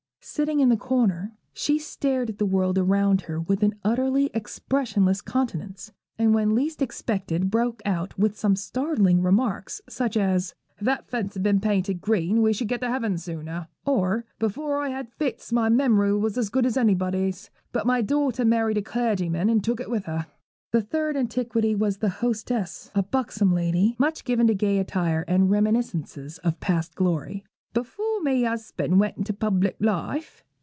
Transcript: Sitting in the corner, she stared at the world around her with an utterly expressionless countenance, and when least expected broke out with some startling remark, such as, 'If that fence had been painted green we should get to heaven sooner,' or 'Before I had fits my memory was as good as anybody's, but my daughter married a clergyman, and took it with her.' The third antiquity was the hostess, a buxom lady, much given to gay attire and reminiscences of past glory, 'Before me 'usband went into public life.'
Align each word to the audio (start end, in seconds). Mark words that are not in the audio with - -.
Sitting 0.23 0.59
in 0.59 0.69
the 0.69 0.77
corner, 0.77 1.31
she 1.51 1.79
stared 1.79 2.29
at 2.29 2.37
the 2.37 2.45
world 2.45 2.77
around 2.77 3.21
her 3.21 3.39
with 3.41 3.63
an 3.63 3.73
utterly 3.83 4.29
expressionless 4.35 5.19
countenance, 5.19 5.91
and 6.15 6.31
when 6.31 6.53
least 6.53 6.79
expected 6.79 7.49
broke 7.49 7.81
out 7.85 8.19
with 8.19 8.37
some 8.37 8.55
startling 8.55 9.23
remark, 9.23 9.71
such 9.89 10.15
as, 10.15 10.53
'If 10.77 10.85
that 10.85 11.07
fence 11.09 11.33
had 11.33 11.41
been 11.41 11.59
painted 11.59 12.01
green 12.01 12.43
we 12.43 12.53
should 12.53 12.67
get 12.67 12.81
to 12.81 12.89
heaven 12.89 13.17
sooner,' 13.17 13.67
or 13.83 14.25
'Before 14.37 14.77
I 14.77 14.89
had 14.89 15.09
fits 15.11 15.51
my 15.51 15.69
memory 15.69 16.13
was 16.13 16.37
as 16.37 16.49
good 16.49 16.67
as 16.67 16.77
anybody's, 16.77 17.49
but 17.71 17.87
my 17.87 18.03
daughter 18.03 18.45
married 18.45 18.77
a 18.77 18.83
clergyman, 18.83 19.49
and 19.49 19.63
took 19.63 19.79
it 19.79 19.89
with 19.89 20.05
her.' 20.05 20.27
The 20.71 20.83
third 20.83 21.17
antiquity 21.17 21.73
was 21.73 21.97
the 21.97 22.09
hostess, 22.09 22.91
a 22.93 23.01
buxom 23.01 23.55
lady, 23.55 23.95
much 23.97 24.23
given 24.23 24.45
to 24.45 24.53
gay 24.53 24.77
attire 24.77 25.25
and 25.27 25.49
reminiscences 25.49 26.37
of 26.43 26.59
past 26.59 26.93
glory, 26.93 27.43
'Before 27.73 28.21
me 28.21 28.43
'usband 28.45 28.99
went 28.99 29.15
into 29.15 29.31
public 29.33 29.77
life.' 29.79 30.43